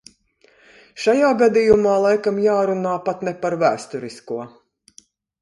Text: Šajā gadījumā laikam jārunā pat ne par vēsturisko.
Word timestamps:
Šajā 1.03 1.29
gadījumā 1.41 1.93
laikam 2.05 2.41
jārunā 2.47 2.95
pat 3.11 3.23
ne 3.29 3.35
par 3.45 3.59
vēsturisko. 3.67 4.43